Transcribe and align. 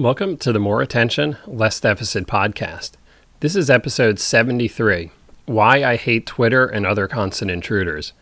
Welcome 0.00 0.38
to 0.38 0.50
the 0.50 0.58
More 0.58 0.80
Attention, 0.80 1.36
Less 1.46 1.78
Deficit 1.78 2.26
podcast. 2.26 2.92
This 3.40 3.54
is 3.54 3.68
episode 3.68 4.18
73 4.18 5.10
Why 5.44 5.84
I 5.84 5.96
Hate 5.96 6.24
Twitter 6.24 6.66
and 6.66 6.86
Other 6.86 7.06
Constant 7.06 7.50
Intruders. 7.50 8.14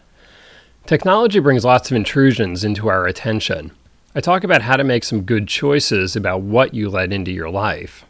Technology 0.87 1.39
brings 1.39 1.65
lots 1.65 1.89
of 1.89 1.97
intrusions 1.97 2.65
into 2.65 2.89
our 2.89 3.07
attention. 3.07 3.71
I 4.13 4.21
talk 4.21 4.43
about 4.43 4.63
how 4.63 4.77
to 4.77 4.83
make 4.83 5.05
some 5.05 5.23
good 5.23 5.47
choices 5.47 6.17
about 6.17 6.41
what 6.41 6.75
you 6.75 6.91
let 6.91 7.13
into 7.13 7.31
your 7.31 7.49
life. 7.49 8.05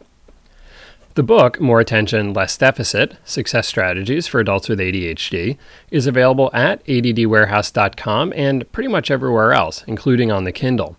The 1.13 1.21
book, 1.21 1.61
More 1.61 1.79
Attention, 1.79 2.33
Less 2.33 2.57
Deficit 2.57 3.17
Success 3.23 3.67
Strategies 3.67 4.25
for 4.25 4.39
Adults 4.39 4.67
with 4.67 4.79
ADHD, 4.79 5.59
is 5.91 6.07
available 6.07 6.49
at 6.55 6.83
addwarehouse.com 6.85 8.33
and 8.35 8.71
pretty 8.71 8.89
much 8.89 9.11
everywhere 9.11 9.53
else, 9.53 9.83
including 9.85 10.31
on 10.31 10.45
the 10.45 10.51
Kindle. 10.51 10.97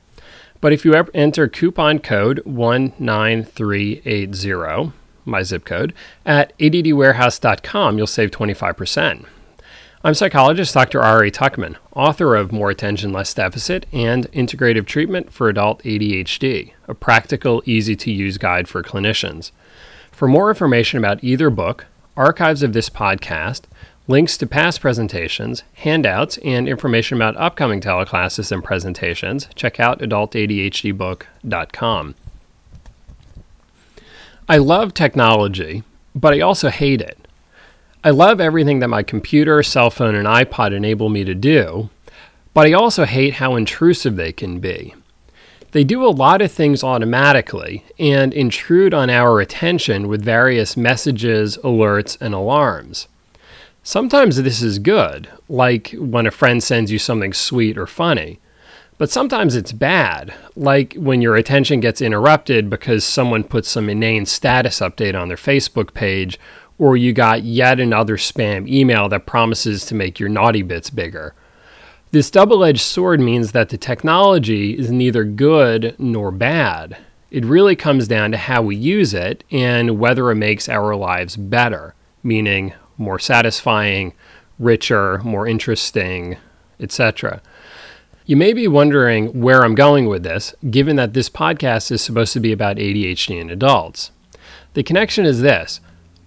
But 0.61 0.73
if 0.73 0.85
you 0.85 0.95
enter 1.15 1.49
coupon 1.49 2.01
code 2.01 2.43
19380, 2.45 4.93
my 5.25 5.43
zip 5.43 5.64
code, 5.64 5.95
at 6.27 6.57
addwarehouse.com, 6.59 7.96
you'll 7.96 8.07
save 8.07 8.31
25%. 8.31 9.25
I'm 10.03 10.15
psychologist 10.15 10.73
Dr. 10.73 11.03
Ari 11.03 11.31
Tuckman, 11.31 11.77
author 11.95 12.35
of 12.35 12.53
More 12.53 12.71
Attention, 12.71 13.13
Less 13.13 13.35
Deficit 13.35 13.85
and 13.93 14.32
Integrative 14.32 14.87
Treatment 14.87 15.31
for 15.31 15.51
Adult 15.51 15.82
ADHD, 15.82 16.73
a 16.89 16.95
practical, 16.95 17.63
easy 17.67 17.95
to 17.96 18.11
use 18.11 18.39
guide 18.39 18.67
for 18.67 18.82
clinicians. 18.82 19.51
For 20.11 20.27
more 20.27 20.49
information 20.49 20.99
about 20.99 21.23
either 21.23 21.51
book, 21.51 21.85
archives 22.17 22.63
of 22.63 22.73
this 22.73 22.89
podcast, 22.89 23.65
links 24.11 24.37
to 24.37 24.46
past 24.46 24.81
presentations, 24.81 25.63
handouts, 25.75 26.37
and 26.39 26.68
information 26.68 27.17
about 27.17 27.37
upcoming 27.37 27.81
teleclasses 27.81 28.51
and 28.51 28.64
presentations, 28.64 29.49
check 29.55 29.79
out 29.79 30.01
adultadhdbook.com. 30.01 32.15
I 34.48 34.59
love 34.59 34.92
technology, 34.92 35.84
but 36.12 36.34
I 36.34 36.41
also 36.41 36.71
hate 36.71 37.01
it. 37.01 37.17
I 38.03 38.11
love 38.11 38.41
everything 38.41 38.81
that 38.81 38.89
my 38.89 39.05
computer, 39.05 39.62
cell 39.62 39.91
phone, 39.91 40.17
and 40.17 40.27
iPod 40.27 40.73
enable 40.73 41.09
me 41.09 41.23
to 41.23 41.34
do, 41.34 41.89
but 42.53 42.67
I 42.67 42.73
also 42.73 43.05
hate 43.05 43.34
how 43.34 43.55
intrusive 43.55 44.17
they 44.17 44.33
can 44.33 44.59
be. 44.59 44.93
They 45.71 45.84
do 45.84 46.05
a 46.05 46.11
lot 46.11 46.43
of 46.43 46.51
things 46.51 46.83
automatically 46.83 47.84
and 47.97 48.34
intrude 48.34 48.93
on 48.93 49.09
our 49.09 49.39
attention 49.39 50.09
with 50.09 50.25
various 50.25 50.77
messages, 50.77 51.59
alerts, 51.59 52.21
and 52.21 52.34
alarms. 52.34 53.06
Sometimes 53.83 54.36
this 54.36 54.61
is 54.61 54.78
good, 54.78 55.28
like 55.48 55.95
when 55.98 56.27
a 56.27 56.31
friend 56.31 56.62
sends 56.62 56.92
you 56.92 56.98
something 56.98 57.33
sweet 57.33 57.78
or 57.78 57.87
funny. 57.87 58.39
But 58.98 59.11
sometimes 59.11 59.56
it's 59.56 59.72
bad, 59.72 60.34
like 60.55 60.92
when 60.95 61.22
your 61.22 61.34
attention 61.34 61.81
gets 61.81 62.03
interrupted 62.03 62.69
because 62.69 63.03
someone 63.03 63.45
puts 63.45 63.70
some 63.70 63.89
inane 63.89 64.27
status 64.27 64.81
update 64.81 65.19
on 65.19 65.28
their 65.28 65.39
Facebook 65.39 65.95
page, 65.95 66.39
or 66.78 66.98
you 66.98 67.14
got 67.14 67.42
yet 67.42 67.81
another 67.81 68.19
spam 68.19 68.69
email 68.69 69.09
that 69.09 69.25
promises 69.25 69.87
to 69.87 69.94
make 69.94 70.20
your 70.20 70.28
naughty 70.28 70.61
bits 70.61 70.91
bigger. 70.91 71.34
This 72.11 72.31
double 72.31 72.62
edged 72.62 72.83
sword 72.83 73.20
means 73.20 73.53
that 73.53 73.70
the 73.70 73.78
technology 73.78 74.78
is 74.78 74.91
neither 74.91 75.25
good 75.25 75.94
nor 75.98 76.31
bad. 76.31 76.98
It 77.31 77.47
really 77.47 77.77
comes 77.77 78.06
down 78.06 78.33
to 78.33 78.37
how 78.37 78.61
we 78.61 78.77
use 78.77 79.15
it 79.15 79.44
and 79.50 79.98
whether 79.98 80.31
it 80.31 80.34
makes 80.34 80.69
our 80.69 80.94
lives 80.94 81.37
better, 81.37 81.94
meaning 82.22 82.75
more 83.01 83.19
satisfying, 83.19 84.12
richer, 84.59 85.19
more 85.25 85.47
interesting, 85.48 86.37
etc. 86.79 87.41
You 88.27 88.37
may 88.37 88.53
be 88.53 88.69
wondering 88.69 89.41
where 89.41 89.65
I'm 89.65 89.75
going 89.75 90.06
with 90.06 90.23
this, 90.23 90.55
given 90.70 90.95
that 90.97 91.15
this 91.15 91.28
podcast 91.28 91.91
is 91.91 92.03
supposed 92.03 92.33
to 92.34 92.41
be 92.41 92.53
about 92.53 92.77
ADHD 92.77 93.41
in 93.41 93.51
adults. 93.51 94.12
The 94.75 94.84
connection 94.84 95.25
is 95.25 95.41
this 95.41 95.81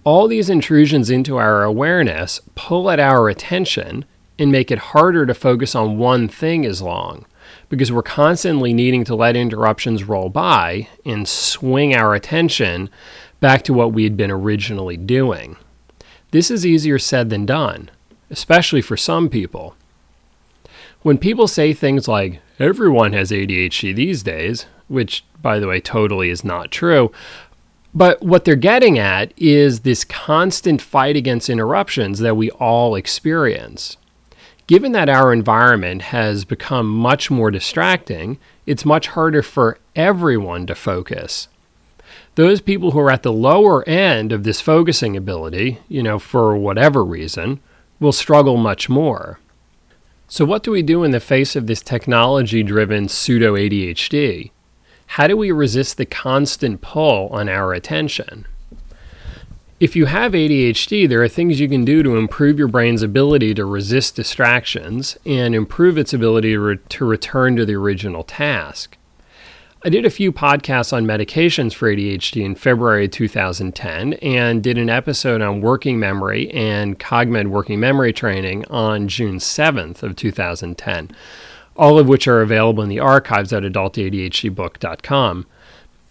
all 0.04 0.28
these 0.28 0.50
intrusions 0.50 1.08
into 1.08 1.38
our 1.38 1.64
awareness 1.64 2.42
pull 2.54 2.90
at 2.90 3.00
our 3.00 3.30
attention 3.30 4.04
and 4.38 4.52
make 4.52 4.70
it 4.70 4.78
harder 4.78 5.24
to 5.24 5.32
focus 5.32 5.74
on 5.74 5.96
one 5.96 6.28
thing 6.28 6.66
as 6.66 6.82
long 6.82 7.24
because 7.68 7.90
we're 7.90 8.02
constantly 8.02 8.72
needing 8.72 9.04
to 9.04 9.14
let 9.14 9.36
interruptions 9.36 10.04
roll 10.04 10.28
by 10.28 10.88
and 11.04 11.26
swing 11.26 11.94
our 11.94 12.14
attention 12.14 12.90
back 13.40 13.62
to 13.62 13.72
what 13.72 13.92
we 13.92 14.04
had 14.04 14.16
been 14.16 14.30
originally 14.30 14.96
doing. 14.96 15.56
This 16.34 16.50
is 16.50 16.66
easier 16.66 16.98
said 16.98 17.30
than 17.30 17.46
done, 17.46 17.92
especially 18.28 18.82
for 18.82 18.96
some 18.96 19.28
people. 19.28 19.76
When 21.02 21.16
people 21.16 21.46
say 21.46 21.72
things 21.72 22.08
like, 22.08 22.40
everyone 22.58 23.12
has 23.12 23.30
ADHD 23.30 23.94
these 23.94 24.24
days, 24.24 24.66
which, 24.88 25.24
by 25.40 25.60
the 25.60 25.68
way, 25.68 25.80
totally 25.80 26.30
is 26.30 26.42
not 26.42 26.72
true, 26.72 27.12
but 27.94 28.20
what 28.20 28.44
they're 28.44 28.56
getting 28.56 28.98
at 28.98 29.32
is 29.36 29.82
this 29.82 30.02
constant 30.02 30.82
fight 30.82 31.14
against 31.14 31.48
interruptions 31.48 32.18
that 32.18 32.36
we 32.36 32.50
all 32.50 32.96
experience. 32.96 33.96
Given 34.66 34.90
that 34.90 35.08
our 35.08 35.32
environment 35.32 36.02
has 36.02 36.44
become 36.44 36.88
much 36.88 37.30
more 37.30 37.52
distracting, 37.52 38.40
it's 38.66 38.84
much 38.84 39.06
harder 39.06 39.44
for 39.44 39.78
everyone 39.94 40.66
to 40.66 40.74
focus 40.74 41.46
those 42.34 42.60
people 42.60 42.90
who 42.90 42.98
are 42.98 43.10
at 43.10 43.22
the 43.22 43.32
lower 43.32 43.88
end 43.88 44.32
of 44.32 44.44
this 44.44 44.60
focusing 44.60 45.16
ability, 45.16 45.78
you 45.88 46.02
know, 46.02 46.18
for 46.18 46.56
whatever 46.56 47.04
reason, 47.04 47.60
will 48.00 48.12
struggle 48.12 48.56
much 48.56 48.88
more. 48.88 49.38
So, 50.26 50.44
what 50.44 50.62
do 50.62 50.70
we 50.70 50.82
do 50.82 51.04
in 51.04 51.10
the 51.10 51.20
face 51.20 51.54
of 51.54 51.66
this 51.66 51.80
technology 51.80 52.62
driven 52.62 53.08
pseudo 53.08 53.54
ADHD? 53.54 54.50
How 55.06 55.26
do 55.26 55.36
we 55.36 55.52
resist 55.52 55.96
the 55.96 56.06
constant 56.06 56.80
pull 56.80 57.28
on 57.28 57.48
our 57.48 57.72
attention? 57.72 58.46
If 59.78 59.94
you 59.94 60.06
have 60.06 60.32
ADHD, 60.32 61.08
there 61.08 61.22
are 61.22 61.28
things 61.28 61.60
you 61.60 61.68
can 61.68 61.84
do 61.84 62.02
to 62.02 62.16
improve 62.16 62.58
your 62.58 62.68
brain's 62.68 63.02
ability 63.02 63.54
to 63.54 63.64
resist 63.64 64.16
distractions 64.16 65.18
and 65.26 65.54
improve 65.54 65.98
its 65.98 66.14
ability 66.14 66.52
to, 66.52 66.60
re- 66.60 66.78
to 66.88 67.04
return 67.04 67.54
to 67.56 67.66
the 67.66 67.74
original 67.74 68.24
task. 68.24 68.96
I 69.86 69.90
did 69.90 70.06
a 70.06 70.10
few 70.10 70.32
podcasts 70.32 70.94
on 70.94 71.04
medications 71.04 71.74
for 71.74 71.94
ADHD 71.94 72.42
in 72.42 72.54
February 72.54 73.06
2010 73.06 74.14
and 74.14 74.62
did 74.62 74.78
an 74.78 74.88
episode 74.88 75.42
on 75.42 75.60
working 75.60 75.98
memory 75.98 76.50
and 76.52 76.98
CogMed 76.98 77.48
working 77.48 77.80
memory 77.80 78.14
training 78.14 78.64
on 78.70 79.08
June 79.08 79.36
7th 79.36 80.02
of 80.02 80.16
2010, 80.16 81.10
all 81.76 81.98
of 81.98 82.08
which 82.08 82.26
are 82.26 82.40
available 82.40 82.82
in 82.82 82.88
the 82.88 82.98
archives 82.98 83.52
at 83.52 83.62
adultadhdbook.com. 83.62 85.46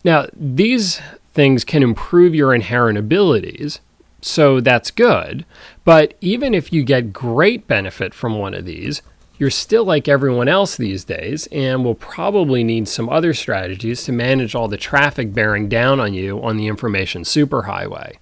Now, 0.03 0.28
these 0.33 1.01
things 1.33 1.66
can 1.66 1.81
improve 1.81 2.35
your 2.35 2.53
inherent 2.53 3.00
abilities, 3.00 3.79
so 4.22 4.59
that's 4.59 4.91
good, 4.91 5.47
but 5.83 6.13
even 6.22 6.53
if 6.53 6.72
you 6.72 6.83
get 6.83 7.12
great 7.12 7.67
benefit 7.67 8.13
from 8.13 8.38
one 8.38 8.53
of 8.53 8.66
these, 8.66 9.01
you're 9.38 9.49
still 9.49 9.83
like 9.83 10.07
everyone 10.07 10.47
else 10.47 10.75
these 10.75 11.03
days 11.03 11.47
and 11.47 11.83
will 11.83 11.95
probably 11.95 12.63
need 12.63 12.88
some 12.88 13.09
other 13.09 13.33
strategies 13.33 14.03
to 14.03 14.11
manage 14.11 14.55
all 14.55 14.67
the 14.67 14.77
traffic 14.77 15.33
bearing 15.33 15.67
down 15.67 15.99
on 15.99 16.13
you 16.13 16.41
on 16.44 16.57
the 16.57 16.67
information 16.67 17.23
superhighway. 17.23 18.16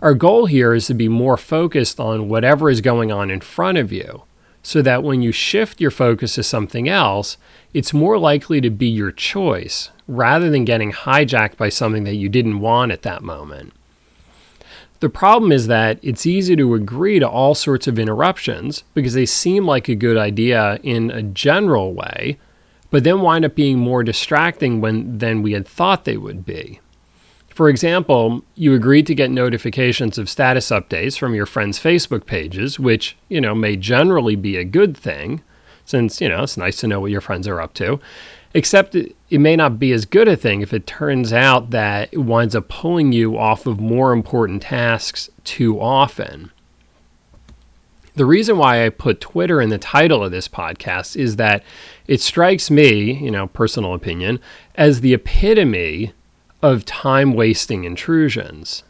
Our 0.00 0.14
goal 0.14 0.46
here 0.46 0.72
is 0.72 0.86
to 0.86 0.94
be 0.94 1.08
more 1.08 1.36
focused 1.36 2.00
on 2.00 2.28
whatever 2.28 2.70
is 2.70 2.80
going 2.80 3.12
on 3.12 3.30
in 3.30 3.40
front 3.40 3.78
of 3.78 3.92
you 3.92 4.22
so 4.62 4.80
that 4.80 5.02
when 5.02 5.22
you 5.22 5.32
shift 5.32 5.80
your 5.80 5.90
focus 5.90 6.36
to 6.36 6.42
something 6.42 6.88
else, 6.88 7.36
it's 7.74 7.92
more 7.92 8.18
likely 8.18 8.60
to 8.60 8.70
be 8.70 8.86
your 8.86 9.10
choice 9.10 9.90
rather 10.06 10.50
than 10.50 10.64
getting 10.64 10.92
hijacked 10.92 11.56
by 11.56 11.68
something 11.68 12.04
that 12.04 12.14
you 12.14 12.28
didn't 12.28 12.60
want 12.60 12.92
at 12.92 13.02
that 13.02 13.22
moment. 13.22 13.72
The 15.02 15.08
problem 15.08 15.50
is 15.50 15.66
that 15.66 15.98
it's 16.00 16.26
easy 16.26 16.54
to 16.54 16.74
agree 16.74 17.18
to 17.18 17.28
all 17.28 17.56
sorts 17.56 17.88
of 17.88 17.98
interruptions 17.98 18.84
because 18.94 19.14
they 19.14 19.26
seem 19.26 19.66
like 19.66 19.88
a 19.88 19.96
good 19.96 20.16
idea 20.16 20.78
in 20.84 21.10
a 21.10 21.24
general 21.24 21.92
way, 21.92 22.38
but 22.92 23.02
then 23.02 23.20
wind 23.20 23.44
up 23.44 23.56
being 23.56 23.80
more 23.80 24.04
distracting 24.04 24.80
when, 24.80 25.18
than 25.18 25.42
we 25.42 25.54
had 25.54 25.66
thought 25.66 26.04
they 26.04 26.16
would 26.16 26.46
be. 26.46 26.78
For 27.48 27.68
example, 27.68 28.44
you 28.54 28.74
agreed 28.74 29.08
to 29.08 29.14
get 29.16 29.32
notifications 29.32 30.18
of 30.18 30.30
status 30.30 30.70
updates 30.70 31.18
from 31.18 31.34
your 31.34 31.46
friends' 31.46 31.80
Facebook 31.80 32.24
pages, 32.24 32.78
which, 32.78 33.16
you 33.28 33.40
know, 33.40 33.56
may 33.56 33.74
generally 33.74 34.36
be 34.36 34.56
a 34.56 34.62
good 34.62 34.96
thing, 34.96 35.42
since, 35.84 36.20
you 36.20 36.28
know, 36.28 36.44
it's 36.44 36.56
nice 36.56 36.76
to 36.76 36.86
know 36.86 37.00
what 37.00 37.10
your 37.10 37.20
friends 37.20 37.48
are 37.48 37.60
up 37.60 37.74
to. 37.74 37.98
Except 38.54 38.94
it, 38.94 39.16
may 39.30 39.56
not 39.56 39.78
be 39.78 39.92
as 39.92 40.04
good 40.04 40.28
a 40.28 40.36
thing 40.36 40.60
if 40.60 40.74
it 40.74 40.86
turns 40.86 41.32
out 41.32 41.70
that 41.70 42.10
it 42.12 42.18
winds 42.18 42.54
up 42.54 42.68
pulling 42.68 43.12
you 43.12 43.38
off 43.38 43.66
of 43.66 43.80
more 43.80 44.12
important 44.12 44.62
tasks 44.62 45.30
too 45.42 45.80
often. 45.80 46.50
The 48.14 48.26
reason 48.26 48.58
why 48.58 48.84
I 48.84 48.90
put 48.90 49.22
Twitter 49.22 49.58
in 49.62 49.70
the 49.70 49.78
title 49.78 50.22
of 50.22 50.32
this 50.32 50.48
podcast 50.48 51.16
is 51.16 51.36
that 51.36 51.64
it 52.06 52.20
strikes 52.20 52.70
me, 52.70 53.12
you 53.12 53.30
know, 53.30 53.46
personal 53.46 53.94
opinion, 53.94 54.38
as 54.74 55.00
the 55.00 55.14
epitome 55.14 56.12
of 56.60 56.84
time 56.84 57.32
wasting 57.32 57.84
intrusions. 57.84 58.82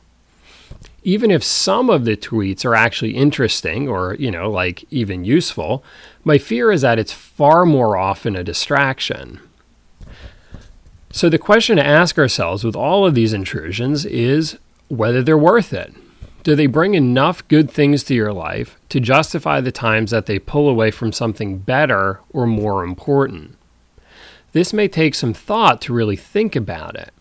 Even 1.04 1.30
if 1.30 1.44
some 1.44 1.88
of 1.88 2.04
the 2.04 2.16
tweets 2.16 2.64
are 2.64 2.74
actually 2.74 3.12
interesting 3.12 3.88
or, 3.88 4.14
you 4.14 4.30
know, 4.30 4.50
like 4.50 4.84
even 4.90 5.24
useful, 5.24 5.84
my 6.24 6.36
fear 6.36 6.72
is 6.72 6.82
that 6.82 6.98
it's 6.98 7.12
far 7.12 7.64
more 7.64 7.96
often 7.96 8.34
a 8.34 8.42
distraction. 8.42 9.40
So, 11.14 11.28
the 11.28 11.36
question 11.36 11.76
to 11.76 11.86
ask 11.86 12.18
ourselves 12.18 12.64
with 12.64 12.74
all 12.74 13.06
of 13.06 13.14
these 13.14 13.34
intrusions 13.34 14.06
is 14.06 14.58
whether 14.88 15.22
they're 15.22 15.36
worth 15.36 15.74
it. 15.74 15.92
Do 16.42 16.56
they 16.56 16.66
bring 16.66 16.94
enough 16.94 17.46
good 17.48 17.70
things 17.70 18.02
to 18.04 18.14
your 18.14 18.32
life 18.32 18.78
to 18.88 18.98
justify 18.98 19.60
the 19.60 19.70
times 19.70 20.10
that 20.10 20.24
they 20.24 20.38
pull 20.38 20.70
away 20.70 20.90
from 20.90 21.12
something 21.12 21.58
better 21.58 22.20
or 22.30 22.46
more 22.46 22.82
important? 22.82 23.58
This 24.52 24.72
may 24.72 24.88
take 24.88 25.14
some 25.14 25.34
thought 25.34 25.82
to 25.82 25.92
really 25.92 26.16
think 26.16 26.56
about 26.56 26.96
it, 26.96 27.12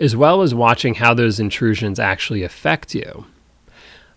as 0.00 0.16
well 0.16 0.42
as 0.42 0.52
watching 0.52 0.96
how 0.96 1.14
those 1.14 1.38
intrusions 1.38 2.00
actually 2.00 2.42
affect 2.42 2.96
you. 2.96 3.26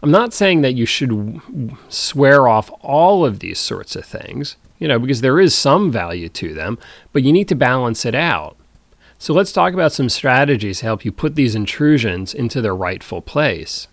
I'm 0.02 0.12
not 0.12 0.34
saying 0.34 0.62
that 0.62 0.74
you 0.74 0.88
should 0.88 1.40
swear 1.88 2.48
off 2.48 2.72
all 2.82 3.26
of 3.26 3.40
these 3.40 3.60
sorts 3.60 3.96
of 3.96 4.06
things, 4.06 4.58
you 4.80 4.88
know, 4.88 4.98
because 4.98 5.22
there 5.22 5.40
is 5.40 5.54
some 5.54 5.92
value 5.92 6.30
to 6.30 6.56
them, 6.56 6.80
but 7.14 7.22
you 7.22 7.32
need 7.32 7.48
to 7.50 7.56
balance 7.56 8.06
it 8.06 8.16
out. 8.16 8.56
So 9.22 9.34
let's 9.34 9.52
talk 9.52 9.74
about 9.74 9.92
some 9.92 10.08
strategies 10.08 10.80
to 10.80 10.86
help 10.86 11.04
you 11.04 11.12
put 11.12 11.36
these 11.36 11.54
intrusions 11.54 12.34
into 12.34 12.62
their 12.62 12.74
rightful 12.74 13.22
place. 13.22 13.90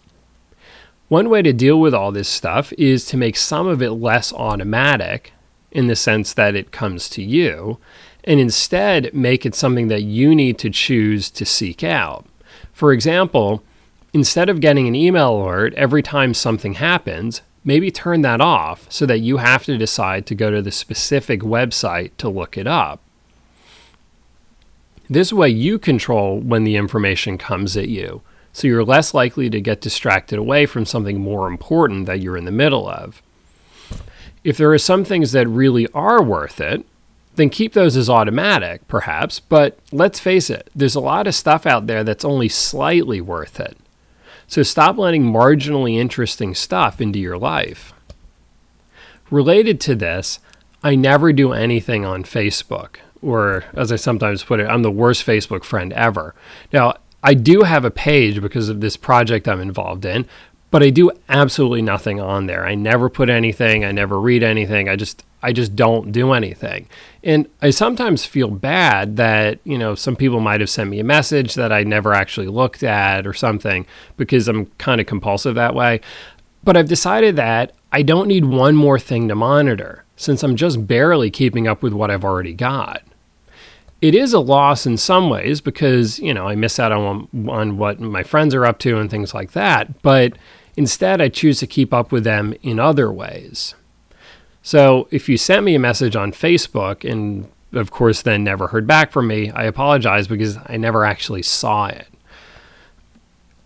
One 1.09 1.29
way 1.29 1.43
to 1.43 1.53
deal 1.53 1.81
with 1.81 1.93
all 1.93 2.13
this 2.13 2.29
stuff 2.29 2.73
is 2.79 3.05
to 3.07 3.17
make 3.17 3.37
some 3.37 3.67
of 3.67 3.83
it 3.83 3.91
less 3.91 4.33
automatic 4.33 5.33
in 5.73 5.89
the 5.89 5.97
sense 5.97 6.33
that 6.35 6.55
it 6.55 6.71
comes 6.71 7.09
to 7.11 7.25
you, 7.25 7.79
and 8.23 8.39
instead 8.39 9.13
make 9.13 9.45
it 9.45 9.57
something 9.57 9.89
that 9.89 10.05
you 10.05 10.33
need 10.33 10.59
to 10.59 10.71
choose 10.71 11.29
to 11.31 11.45
seek 11.45 11.83
out. 11.83 12.25
For 12.73 12.93
example, 12.93 13.65
instead 14.13 14.49
of 14.49 14.61
getting 14.61 14.87
an 14.87 14.95
email 14.95 15.43
alert 15.43 15.75
every 15.75 16.05
time 16.05 16.35
something 16.35 16.75
happens, 16.75 17.43
maybe 17.65 17.91
turn 17.91 18.23
that 18.23 18.41
off 18.41 18.87
so 18.93 19.05
that 19.07 19.19
you 19.19 19.39
have 19.39 19.65
to 19.65 19.77
decide 19.77 20.25
to 20.27 20.37
go 20.37 20.53
to 20.53 20.63
the 20.63 20.71
specific 20.71 21.41
website 21.41 22.13
to 22.19 22.29
look 22.29 22.57
it 22.57 22.69
up. 22.69 23.01
This 25.09 25.33
way, 25.33 25.49
you 25.49 25.79
control 25.79 26.41
when 26.41 26.65
the 26.65 26.77
information 26.77 27.39
comes 27.39 27.77
at 27.77 27.89
you 27.89 28.23
so 28.57 28.67
you're 28.67 28.83
less 28.83 29.13
likely 29.13 29.51
to 29.51 29.61
get 29.61 29.83
distracted 29.83 30.39
away 30.39 30.65
from 30.65 30.87
something 30.87 31.21
more 31.21 31.47
important 31.47 32.07
that 32.07 32.23
you're 32.23 32.39
in 32.39 32.47
the 32.47 32.51
middle 32.51 32.89
of. 32.89 33.21
If 34.45 34.57
there 34.57 34.73
are 34.73 34.79
some 34.79 35.05
things 35.05 35.33
that 35.33 35.47
really 35.47 35.87
are 35.89 36.23
worth 36.23 36.59
it, 36.59 36.87
then 37.35 37.51
keep 37.51 37.75
those 37.75 37.99
as 37.99 38.09
automatic, 38.09 38.89
perhaps, 38.89 39.41
but 39.41 39.79
let's 39.93 40.19
face 40.19 40.49
it, 40.49 40.71
there's 40.75 40.95
a 40.95 41.01
lot 41.01 41.27
of 41.27 41.35
stuff 41.35 41.67
out 41.67 41.87
there 41.87 42.03
that's 42.03 42.25
only 42.25 42.49
slightly 42.49 43.21
worth 43.21 43.61
it. 43.61 43.77
So 44.47 44.63
stop 44.63 44.97
letting 44.97 45.25
marginally 45.25 45.99
interesting 45.99 46.55
stuff 46.55 46.99
into 46.99 47.19
your 47.19 47.37
life. 47.37 47.93
Related 49.31 49.83
to 49.83 49.95
this, 49.95 50.39
I 50.83 50.95
never 50.95 51.31
do 51.31 51.53
anything 51.53 52.07
on 52.07 52.25
Facebook, 52.25 53.01
or 53.27 53.65
as 53.75 53.91
I 53.91 53.97
sometimes 53.97 54.45
put 54.45 54.61
it, 54.61 54.69
I'm 54.69 54.83
the 54.83 54.91
worst 54.91 55.27
Facebook 55.27 55.65
friend 55.65 55.93
ever. 55.95 56.35
Now, 56.73 56.95
I 57.23 57.35
do 57.35 57.63
have 57.63 57.85
a 57.85 57.91
page 57.91 58.41
because 58.41 58.69
of 58.69 58.81
this 58.81 58.97
project 58.97 59.49
I'm 59.49 59.61
involved 59.61 60.05
in, 60.05 60.27
but 60.71 60.83
I 60.83 60.91
do 60.91 61.11
absolutely 61.29 61.83
nothing 61.83 62.21
on 62.21 62.47
there. 62.47 62.65
I 62.65 62.77
never 62.77 63.09
put 63.09 63.29
anything, 63.29 63.85
I 63.85 63.91
never 63.91 64.21
read 64.21 64.45
anything. 64.45 64.89
I 64.89 64.95
just 64.95 65.25
I 65.43 65.53
just 65.53 65.77
don't 65.77 66.13
do 66.13 66.33
anything. 66.33 66.89
And 67.23 67.49
I 67.63 67.71
sometimes 67.71 68.25
feel 68.25 68.49
bad 68.49 69.17
that, 69.17 69.59
you 69.65 69.77
know, 69.77 69.95
some 69.95 70.17
people 70.17 70.41
might 70.41 70.61
have 70.61 70.71
sent 70.71 70.91
me 70.91 70.99
a 70.99 71.05
message 71.05 71.55
that 71.55 71.73
I 71.73 71.83
never 71.83 72.13
actually 72.13 72.49
looked 72.49 72.83
at 72.83 73.27
or 73.27 73.33
something 73.33 73.87
because 74.17 74.49
I'm 74.49 74.67
kind 74.79 75.01
of 75.01 75.07
compulsive 75.07 75.55
that 75.55 75.75
way. 75.75 76.01
But 76.65 76.77
I've 76.77 76.89
decided 76.89 77.37
that 77.37 77.73
I 77.93 78.03
don't 78.03 78.29
need 78.29 78.47
one 78.47 78.75
more 78.75 78.99
thing 78.99 79.29
to 79.29 79.35
monitor 79.35 80.05
since 80.17 80.43
I'm 80.43 80.57
just 80.57 80.87
barely 80.87 81.31
keeping 81.31 81.69
up 81.69 81.83
with 81.83 81.93
what 81.93 82.11
I've 82.11 82.25
already 82.25 82.55
got 82.55 83.03
it 84.01 84.15
is 84.15 84.33
a 84.33 84.41
loss 84.41 84.87
in 84.87 84.97
some 84.97 85.31
ways 85.31 85.61
because 85.61 86.19
you 86.19 86.35
know 86.35 86.49
I 86.49 86.55
miss 86.55 86.79
out 86.79 86.93
on 86.93 87.29
on 87.49 87.79
what 87.79 88.01
my 88.01 88.23
friends 88.23 88.55
are 88.55 88.67
up 88.67 88.79
to 88.81 88.99
and 88.99 89.11
things 89.11 89.35
like 89.35 89.53
that. 89.53 90.03
But 90.03 90.37
instead, 90.77 91.21
I 91.21 91.29
choose 91.29 91.59
to 91.61 91.67
keep 91.67 91.95
up 91.95 92.13
with 92.13 92.25
them 92.25 92.55
in 92.63 92.79
other 92.79 93.11
ways. 93.13 93.75
So 94.63 95.09
if 95.11 95.29
you 95.29 95.37
sent 95.37 95.65
me 95.65 95.75
a 95.75 95.81
message 95.81 96.17
on 96.17 96.33
Facebook 96.33 97.09
and 97.09 97.49
of 97.73 97.91
course 97.91 98.23
then 98.23 98.43
never 98.43 98.69
heard 98.69 98.87
back 98.87 99.13
from 99.13 99.29
me, 99.29 99.51
I 99.51 99.65
apologize 99.65 100.27
because 100.27 100.59
I 100.67 100.77
never 100.77 101.05
actually 101.05 101.43
saw 101.43 101.87
it. 101.87 102.09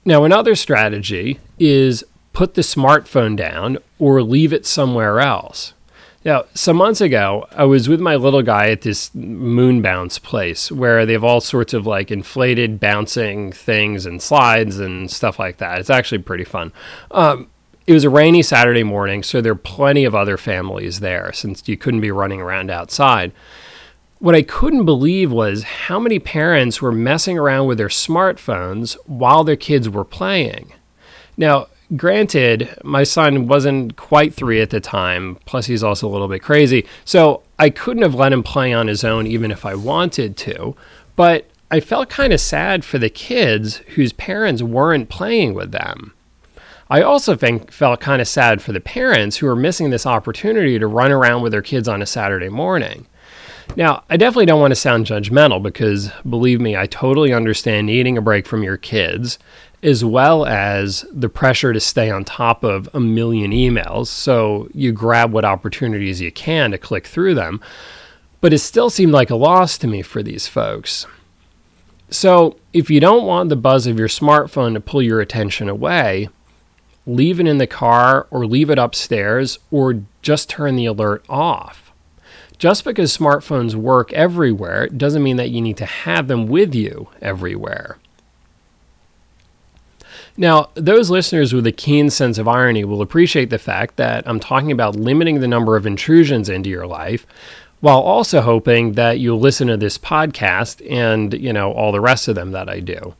Now, 0.05 0.25
another 0.25 0.55
strategy 0.55 1.41
is 1.59 2.05
put 2.33 2.55
the 2.55 2.63
smartphone 2.63 3.37
down 3.37 3.79
or 3.99 4.23
leave 4.23 4.53
it 4.53 4.65
somewhere 4.65 5.21
else. 5.21 5.75
Now, 6.23 6.45
some 6.53 6.77
months 6.77 7.01
ago, 7.01 7.47
I 7.51 7.65
was 7.65 7.89
with 7.89 8.01
my 8.01 8.15
little 8.15 8.43
guy 8.43 8.69
at 8.69 8.83
this 8.83 9.15
moon 9.15 9.81
bounce 9.81 10.19
place 10.19 10.71
where 10.71 11.07
they 11.07 11.15
have 11.15 11.25
all 11.25 11.41
sorts 11.41 11.73
of 11.73 11.87
like 11.87 12.11
inflated 12.11 12.79
bouncing 12.79 13.53
things 13.53 14.05
and 14.05 14.21
slides 14.21 14.79
and 14.79 15.11
stuff 15.11 15.39
like 15.39 15.57
that. 15.59 15.79
It's 15.79 15.89
actually 15.89 16.19
pretty 16.19 16.45
fun. 16.45 16.73
Um, 17.11 17.49
it 17.87 17.95
was 17.95 18.05
a 18.05 18.11
rainy 18.11 18.43
Saturday 18.43 18.83
morning, 18.83 19.23
so 19.23 19.41
there 19.41 19.53
are 19.53 19.57
plenty 19.57 20.05
of 20.05 20.15
other 20.15 20.37
families 20.37 21.01
there 21.01 21.33
since 21.33 21.67
you 21.67 21.79
couldn't 21.79 22.03
be 22.03 22.11
running 22.11 22.43
around 22.43 22.71
outside. 22.71 23.33
What 24.19 24.35
I 24.35 24.43
couldn't 24.43 24.85
believe 24.85 25.33
was 25.33 25.63
how 25.63 25.99
many 25.99 26.19
parents 26.19 26.83
were 26.83 26.93
messing 26.93 27.39
around 27.39 27.67
with 27.67 27.79
their 27.79 27.89
smartphones 27.89 28.93
while 29.07 29.43
their 29.43 29.57
kids 29.57 29.89
were 29.89 30.05
playing. 30.05 30.75
Now, 31.39 31.69
granted, 31.97 32.77
my 32.85 33.05
son 33.05 33.47
wasn't 33.47 33.97
quite 33.97 34.35
three 34.35 34.61
at 34.61 34.71
the 34.71 34.81
time, 34.81 35.37
plus 35.45 35.67
he's 35.67 35.83
also 35.83 36.09
a 36.09 36.11
little 36.11 36.29
bit 36.29 36.43
crazy. 36.43 36.87
So 37.05 37.43
I 37.59 37.71
couldn't 37.71 38.03
have 38.03 38.15
let 38.15 38.33
him 38.33 38.43
play 38.43 38.73
on 38.73 38.87
his 38.87 39.05
own 39.05 39.27
even 39.27 39.51
if 39.51 39.67
I 39.67 39.75
wanted 39.75 40.37
to. 40.39 40.77
But 41.17 41.47
I 41.71 41.81
felt 41.81 42.09
kind 42.09 42.33
of 42.33 42.41
sad 42.41 42.85
for 42.85 42.99
the 42.99 43.11
kids 43.11 43.79
whose 43.95 44.13
parents 44.13 44.63
weren't 44.63 45.09
playing 45.09 45.55
with 45.55 45.73
them. 45.73 46.15
I 46.89 47.03
also 47.03 47.37
think, 47.37 47.71
felt 47.71 48.01
kind 48.01 48.21
of 48.21 48.27
sad 48.27 48.61
for 48.61 48.73
the 48.73 48.81
parents 48.81 49.37
who 49.37 49.47
were 49.47 49.55
missing 49.55 49.91
this 49.91 50.07
opportunity 50.07 50.77
to 50.77 50.89
run 50.89 51.13
around 51.13 51.43
with 51.43 51.53
their 51.53 51.63
kids 51.63 51.87
on 51.87 52.03
a 52.03 52.07
Saturday 52.07 52.49
morning. 52.49 53.07
Now, 53.77 54.03
I 54.11 54.17
definitely 54.17 54.47
don't 54.47 54.61
want 54.61 54.73
to 54.73 54.77
sound 54.77 55.07
judgmental 55.07 55.63
because 55.63 56.11
believe 56.29 56.61
me, 56.61 56.77
I 56.77 56.87
totally 56.87 57.33
understand 57.33 57.87
needing 57.87 58.19
a 58.19 58.23
break 58.23 58.47
from 58.47 58.63
your 58.63 58.77
kids 58.77 59.39
as 59.83 60.05
well 60.05 60.45
as 60.45 61.07
the 61.11 61.29
pressure 61.29 61.73
to 61.73 61.81
stay 61.81 62.11
on 62.11 62.25
top 62.25 62.63
of 62.63 62.89
a 62.93 63.01
million 63.01 63.53
emails. 63.53 64.09
So 64.09 64.69
you 64.75 64.93
grab 64.93 65.33
what 65.33 65.45
opportunities 65.45 66.21
you 66.21 66.31
can 66.31 66.73
to 66.73 66.79
click 66.79 67.07
through 67.07 67.35
them. 67.35 67.61
But 68.41 68.53
it 68.53 68.59
still 68.59 68.91
seemed 68.91 69.13
like 69.13 69.31
a 69.31 69.37
loss 69.37 69.79
to 69.79 69.87
me 69.87 70.03
for 70.03 70.23
these 70.23 70.47
folks. 70.47 71.07
So 72.11 72.57
if 72.73 72.91
you 72.91 73.01
don't 73.01 73.27
want 73.27 73.49
the 73.49 73.57
buzz 73.57 73.87
of 73.87 73.99
your 73.99 74.09
smartphone 74.09 74.75
to 74.75 74.81
pull 74.81 75.03
your 75.03 75.21
attention 75.21 75.69
away, 75.69 76.29
leave 77.07 77.41
it 77.41 77.47
in 77.47 77.59
the 77.59 77.67
car 77.67 78.27
or 78.31 78.47
leave 78.47 78.71
it 78.71 78.79
upstairs 78.79 79.59
or 79.71 80.03
just 80.23 80.49
turn 80.51 80.77
the 80.77 80.87
alert 80.87 81.25
off. 81.29 81.90
Just 82.61 82.85
because 82.85 83.17
smartphones 83.17 83.75
work 83.75 84.13
everywhere 84.13 84.87
doesn't 84.87 85.23
mean 85.23 85.39
that 85.39 85.49
you 85.49 85.63
need 85.63 85.79
to 85.79 85.87
have 85.87 86.29
them 86.29 86.47
with 86.47 86.75
you 86.75 87.09
everywhere. 87.23 87.97
Now, 90.37 90.69
those 90.75 91.09
listeners 91.09 91.55
with 91.55 91.67
a 91.67 91.73
keen 91.73 92.11
sense 92.11 92.37
of 92.37 92.47
irony 92.47 92.85
will 92.85 93.01
appreciate 93.01 93.49
the 93.49 93.59
fact 93.59 93.97
that 93.97 94.29
I'm 94.29 94.39
talking 94.39 94.71
about 94.71 94.95
limiting 94.95 95.41
the 95.41 95.49
number 95.49 95.75
of 95.75 95.87
intrusions 95.87 96.51
into 96.51 96.69
your 96.69 96.87
life 96.87 97.27
while 97.81 98.01
also 98.01 98.43
hoping 98.43 98.93
that 98.93 99.19
you'll 99.19 99.41
listen 99.41 99.69
to 99.69 99.79
this 99.79 99.97
podcast 99.97 100.87
and, 100.91 101.33
you 101.33 101.55
know, 101.55 101.73
all 101.73 101.93
the 101.93 102.01
rest 102.03 102.29
of 102.29 102.35
them 102.35 102.51
that 102.51 102.69
I 102.69 102.81
do. 102.81 103.15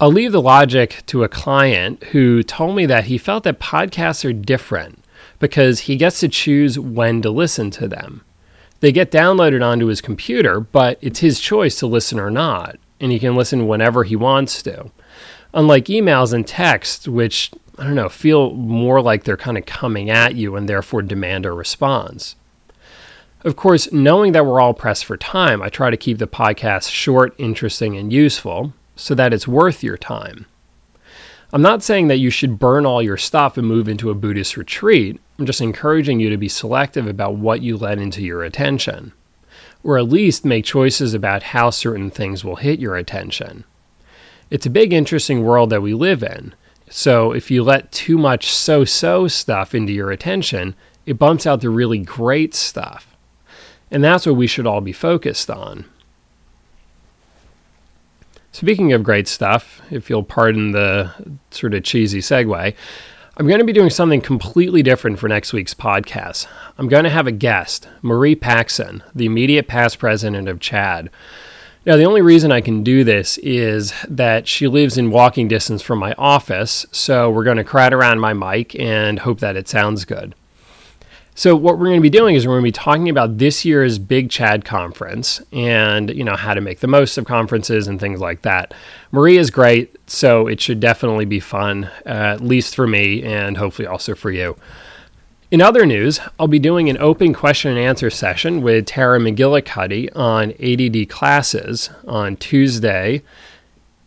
I'll 0.00 0.10
leave 0.10 0.32
the 0.32 0.40
logic 0.40 1.02
to 1.08 1.24
a 1.24 1.28
client 1.28 2.02
who 2.04 2.42
told 2.42 2.74
me 2.74 2.86
that 2.86 3.04
he 3.04 3.18
felt 3.18 3.44
that 3.44 3.60
podcasts 3.60 4.24
are 4.24 4.32
different 4.32 5.04
because 5.38 5.80
he 5.80 5.96
gets 5.96 6.20
to 6.20 6.28
choose 6.30 6.78
when 6.78 7.20
to 7.20 7.28
listen 7.28 7.70
to 7.72 7.86
them. 7.86 8.24
They 8.80 8.92
get 8.92 9.10
downloaded 9.10 9.64
onto 9.64 9.86
his 9.86 10.00
computer, 10.00 10.60
but 10.60 10.98
it's 11.00 11.20
his 11.20 11.38
choice 11.38 11.78
to 11.78 11.86
listen 11.86 12.18
or 12.18 12.30
not, 12.30 12.76
and 12.98 13.12
he 13.12 13.18
can 13.18 13.36
listen 13.36 13.68
whenever 13.68 14.04
he 14.04 14.16
wants 14.16 14.62
to 14.62 14.90
unlike 15.52 15.86
emails 15.86 16.32
and 16.32 16.46
texts, 16.46 17.08
which 17.08 17.50
I 17.78 17.84
don't 17.84 17.94
know, 17.94 18.08
feel 18.08 18.52
more 18.52 19.00
like 19.00 19.24
they're 19.24 19.36
kind 19.36 19.56
of 19.56 19.66
coming 19.66 20.10
at 20.10 20.34
you 20.34 20.56
and 20.56 20.68
therefore 20.68 21.02
demand 21.02 21.46
a 21.46 21.52
response. 21.52 22.36
Of 23.42 23.56
course, 23.56 23.90
knowing 23.90 24.32
that 24.32 24.44
we're 24.44 24.60
all 24.60 24.74
pressed 24.74 25.06
for 25.06 25.16
time, 25.16 25.62
I 25.62 25.70
try 25.70 25.88
to 25.88 25.96
keep 25.96 26.18
the 26.18 26.26
podcast 26.26 26.90
short, 26.90 27.34
interesting, 27.38 27.96
and 27.96 28.12
useful 28.12 28.74
so 28.96 29.14
that 29.14 29.32
it's 29.32 29.48
worth 29.48 29.82
your 29.82 29.96
time. 29.96 30.44
I'm 31.52 31.62
not 31.62 31.82
saying 31.82 32.08
that 32.08 32.18
you 32.18 32.28
should 32.28 32.58
burn 32.58 32.84
all 32.84 33.02
your 33.02 33.16
stuff 33.16 33.56
and 33.56 33.66
move 33.66 33.88
into 33.88 34.10
a 34.10 34.14
Buddhist 34.14 34.58
retreat. 34.58 35.18
I'm 35.40 35.46
just 35.46 35.62
encouraging 35.62 36.20
you 36.20 36.28
to 36.28 36.36
be 36.36 36.50
selective 36.50 37.06
about 37.06 37.36
what 37.36 37.62
you 37.62 37.78
let 37.78 37.98
into 37.98 38.20
your 38.20 38.44
attention, 38.44 39.14
or 39.82 39.96
at 39.96 40.10
least 40.10 40.44
make 40.44 40.66
choices 40.66 41.14
about 41.14 41.44
how 41.44 41.70
certain 41.70 42.10
things 42.10 42.44
will 42.44 42.56
hit 42.56 42.78
your 42.78 42.94
attention. 42.94 43.64
It's 44.50 44.66
a 44.66 44.70
big, 44.70 44.92
interesting 44.92 45.42
world 45.42 45.70
that 45.70 45.80
we 45.80 45.94
live 45.94 46.22
in. 46.22 46.54
So 46.90 47.32
if 47.32 47.50
you 47.50 47.62
let 47.62 47.90
too 47.90 48.18
much 48.18 48.52
so 48.52 48.84
so 48.84 49.28
stuff 49.28 49.74
into 49.74 49.94
your 49.94 50.10
attention, 50.10 50.74
it 51.06 51.18
bumps 51.18 51.46
out 51.46 51.62
the 51.62 51.70
really 51.70 52.00
great 52.00 52.54
stuff. 52.54 53.16
And 53.90 54.04
that's 54.04 54.26
what 54.26 54.36
we 54.36 54.46
should 54.46 54.66
all 54.66 54.82
be 54.82 54.92
focused 54.92 55.48
on. 55.48 55.86
Speaking 58.52 58.92
of 58.92 59.02
great 59.02 59.26
stuff, 59.26 59.80
if 59.90 60.10
you'll 60.10 60.22
pardon 60.22 60.72
the 60.72 61.14
sort 61.50 61.72
of 61.72 61.82
cheesy 61.82 62.18
segue, 62.18 62.74
I'm 63.40 63.46
going 63.46 63.60
to 63.60 63.64
be 63.64 63.72
doing 63.72 63.88
something 63.88 64.20
completely 64.20 64.82
different 64.82 65.18
for 65.18 65.26
next 65.26 65.54
week's 65.54 65.72
podcast. 65.72 66.46
I'm 66.76 66.88
going 66.88 67.04
to 67.04 67.08
have 67.10 67.26
a 67.26 67.32
guest, 67.32 67.88
Marie 68.02 68.34
Paxson, 68.34 69.02
the 69.14 69.24
immediate 69.24 69.66
past 69.66 69.98
president 69.98 70.46
of 70.46 70.58
CHADD. 70.58 71.08
Now, 71.86 71.96
the 71.96 72.04
only 72.04 72.20
reason 72.20 72.52
I 72.52 72.60
can 72.60 72.84
do 72.84 73.02
this 73.02 73.38
is 73.38 73.94
that 74.06 74.46
she 74.46 74.68
lives 74.68 74.98
in 74.98 75.10
walking 75.10 75.48
distance 75.48 75.80
from 75.80 75.98
my 75.98 76.12
office, 76.18 76.84
so 76.92 77.30
we're 77.30 77.44
going 77.44 77.56
to 77.56 77.64
crowd 77.64 77.94
around 77.94 78.20
my 78.20 78.34
mic 78.34 78.78
and 78.78 79.20
hope 79.20 79.40
that 79.40 79.56
it 79.56 79.68
sounds 79.68 80.04
good. 80.04 80.34
So 81.40 81.56
what 81.56 81.78
we're 81.78 81.86
going 81.86 81.96
to 81.96 82.02
be 82.02 82.10
doing 82.10 82.36
is 82.36 82.46
we're 82.46 82.60
going 82.60 82.64
to 82.64 82.78
be 82.78 82.84
talking 82.84 83.08
about 83.08 83.38
this 83.38 83.64
year's 83.64 83.98
Big 83.98 84.28
CHADD 84.28 84.62
conference 84.62 85.40
and 85.50 86.10
you 86.10 86.22
know 86.22 86.36
how 86.36 86.52
to 86.52 86.60
make 86.60 86.80
the 86.80 86.86
most 86.86 87.16
of 87.16 87.24
conferences 87.24 87.88
and 87.88 87.98
things 87.98 88.20
like 88.20 88.42
that. 88.42 88.74
Marie 89.10 89.38
is 89.38 89.50
great, 89.50 89.96
so 90.06 90.46
it 90.46 90.60
should 90.60 90.80
definitely 90.80 91.24
be 91.24 91.40
fun, 91.40 91.84
uh, 92.04 92.34
at 92.34 92.42
least 92.42 92.74
for 92.74 92.86
me 92.86 93.22
and 93.22 93.56
hopefully 93.56 93.88
also 93.88 94.14
for 94.14 94.30
you. 94.30 94.54
In 95.50 95.62
other 95.62 95.86
news, 95.86 96.20
I'll 96.38 96.46
be 96.46 96.58
doing 96.58 96.90
an 96.90 96.98
open 96.98 97.32
question 97.32 97.70
and 97.70 97.80
answer 97.80 98.10
session 98.10 98.60
with 98.60 98.84
Tara 98.84 99.18
McGillicuddy 99.18 100.14
on 100.14 100.52
ADD 100.62 101.08
classes 101.08 101.88
on 102.06 102.36
Tuesday, 102.36 103.22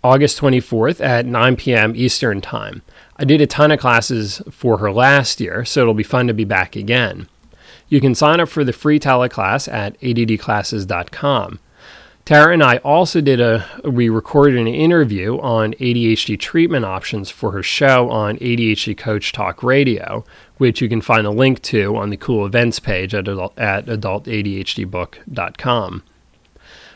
August 0.03 0.39
24th 0.39 1.03
at 1.03 1.25
9 1.25 1.55
p.m. 1.55 1.95
Eastern 1.95 2.41
Time. 2.41 2.83
I 3.17 3.25
did 3.25 3.41
a 3.41 3.47
ton 3.47 3.71
of 3.71 3.79
classes 3.79 4.41
for 4.49 4.79
her 4.79 4.91
last 4.91 5.39
year, 5.39 5.63
so 5.65 5.81
it'll 5.81 5.93
be 5.93 6.03
fun 6.03 6.27
to 6.27 6.33
be 6.33 6.45
back 6.45 6.75
again. 6.75 7.27
You 7.87 8.01
can 8.01 8.15
sign 8.15 8.39
up 8.39 8.49
for 8.49 8.63
the 8.63 8.73
free 8.73 8.99
teleclass 8.99 9.71
at 9.71 9.99
addclasses.com. 10.01 11.59
Tara 12.25 12.53
and 12.53 12.63
I 12.63 12.77
also 12.77 13.19
did 13.19 13.41
a, 13.41 13.67
we 13.83 14.07
recorded 14.07 14.57
an 14.57 14.67
interview 14.67 15.37
on 15.41 15.73
ADHD 15.73 16.39
treatment 16.39 16.85
options 16.85 17.29
for 17.29 17.51
her 17.51 17.61
show 17.61 18.09
on 18.09 18.37
ADHD 18.37 18.97
Coach 18.97 19.33
Talk 19.33 19.61
Radio, 19.61 20.23
which 20.57 20.81
you 20.81 20.87
can 20.87 21.01
find 21.01 21.27
a 21.27 21.31
link 21.31 21.61
to 21.63 21.97
on 21.97 22.11
the 22.11 22.17
cool 22.17 22.45
events 22.45 22.79
page 22.79 23.13
at, 23.13 23.27
adult, 23.27 23.59
at 23.59 23.87
adultadhdbook.com. 23.87 26.03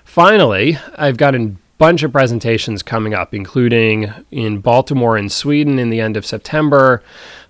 Finally, 0.06 0.78
I've 0.98 1.18
got 1.18 1.36
bunch 1.78 2.04
of 2.04 2.12
presentations 2.12 2.82
coming 2.82 3.14
up, 3.14 3.34
including 3.34 4.12
in 4.32 4.60
Baltimore 4.60 5.16
and 5.16 5.32
Sweden 5.32 5.78
in 5.80 5.90
the 5.90 6.00
end 6.00 6.18
of 6.18 6.26
September. 6.26 7.04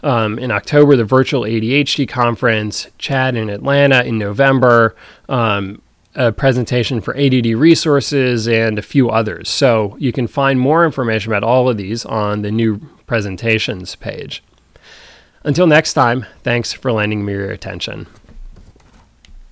Um, 0.04 0.38
in 0.38 0.52
October, 0.52 0.96
the 0.96 1.06
virtual 1.06 1.42
ADHD 1.42 2.08
conference, 2.08 2.88
CHADD 3.00 3.38
in 3.38 3.50
Atlanta 3.50 4.04
in 4.04 4.18
November, 4.18 4.96
um, 5.30 5.82
a 6.16 6.32
presentation 6.32 7.00
for 7.00 7.16
ADD 7.16 7.46
resources, 7.46 8.48
and 8.48 8.78
a 8.80 8.82
few 8.82 9.10
others. 9.10 9.50
So 9.50 9.96
you 10.00 10.12
can 10.12 10.28
find 10.28 10.60
more 10.60 10.84
information 10.84 11.32
about 11.32 11.44
all 11.44 11.70
of 11.70 11.78
these 11.78 12.06
on 12.06 12.42
the 12.42 12.52
new 12.52 12.80
presentations 13.06 13.96
page. 13.96 14.44
Until 15.44 15.68
next 15.68 15.94
time, 15.94 16.26
thanks 16.44 16.74
for 16.74 16.92
lending 16.92 17.24
me 17.24 17.34
your 17.34 17.52
attention. 17.52 18.08